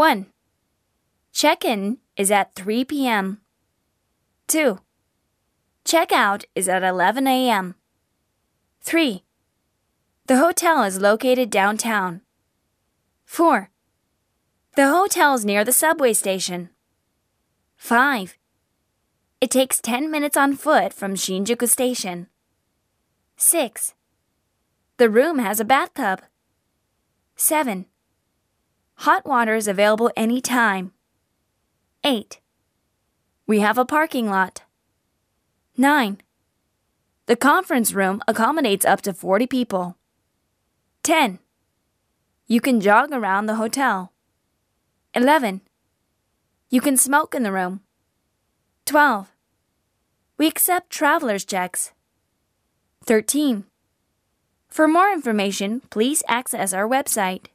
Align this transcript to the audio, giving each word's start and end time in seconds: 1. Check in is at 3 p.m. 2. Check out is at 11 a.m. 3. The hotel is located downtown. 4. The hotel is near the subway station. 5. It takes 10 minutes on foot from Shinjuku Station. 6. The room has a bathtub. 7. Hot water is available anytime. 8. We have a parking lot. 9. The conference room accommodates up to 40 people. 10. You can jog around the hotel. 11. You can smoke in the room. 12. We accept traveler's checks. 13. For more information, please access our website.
1. 0.00 0.24
Check 1.30 1.62
in 1.62 1.98
is 2.16 2.30
at 2.30 2.54
3 2.54 2.86
p.m. 2.86 3.42
2. 4.48 4.78
Check 5.84 6.10
out 6.10 6.46
is 6.54 6.70
at 6.70 6.82
11 6.82 7.26
a.m. 7.26 7.74
3. 8.80 9.22
The 10.24 10.38
hotel 10.38 10.84
is 10.84 11.02
located 11.02 11.50
downtown. 11.50 12.22
4. 13.26 13.68
The 14.74 14.88
hotel 14.88 15.34
is 15.34 15.44
near 15.44 15.64
the 15.64 15.70
subway 15.84 16.14
station. 16.14 16.70
5. 17.76 18.38
It 19.42 19.50
takes 19.50 19.82
10 19.82 20.10
minutes 20.10 20.38
on 20.38 20.56
foot 20.56 20.94
from 20.94 21.14
Shinjuku 21.14 21.68
Station. 21.68 22.28
6. 23.36 23.92
The 24.96 25.10
room 25.10 25.40
has 25.40 25.60
a 25.60 25.64
bathtub. 25.66 26.22
7. 27.36 27.84
Hot 29.04 29.24
water 29.24 29.54
is 29.54 29.66
available 29.66 30.10
anytime. 30.14 30.92
8. 32.04 32.38
We 33.46 33.60
have 33.60 33.78
a 33.78 33.86
parking 33.86 34.28
lot. 34.28 34.64
9. 35.78 36.20
The 37.24 37.34
conference 37.34 37.94
room 37.94 38.20
accommodates 38.28 38.84
up 38.84 39.00
to 39.02 39.14
40 39.14 39.46
people. 39.46 39.96
10. 41.02 41.38
You 42.46 42.60
can 42.60 42.78
jog 42.78 43.10
around 43.10 43.46
the 43.46 43.54
hotel. 43.54 44.12
11. 45.14 45.62
You 46.68 46.82
can 46.82 46.98
smoke 46.98 47.34
in 47.34 47.42
the 47.42 47.52
room. 47.52 47.80
12. 48.84 49.32
We 50.36 50.46
accept 50.46 50.90
traveler's 50.90 51.46
checks. 51.46 51.92
13. 53.06 53.64
For 54.68 54.86
more 54.86 55.10
information, 55.10 55.80
please 55.88 56.22
access 56.28 56.74
our 56.74 56.86
website. 56.86 57.46